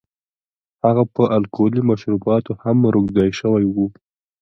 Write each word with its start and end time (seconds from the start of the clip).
هغه 0.83 1.03
په 1.13 1.23
الکولي 1.37 1.81
مشروباتو 1.89 2.51
هم 2.63 2.77
روږدی 2.93 3.29
شوی 3.39 3.65
و. 3.69 3.75